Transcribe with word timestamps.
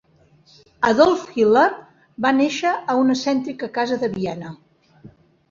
Adolf 0.87 1.27
Hitler 1.35 1.65
va 2.25 2.31
néixer 2.39 2.73
a 2.95 2.97
una 3.03 3.19
cèntrica 3.27 3.71
casa 3.79 4.01
de 4.07 4.11
Viena 4.19 4.57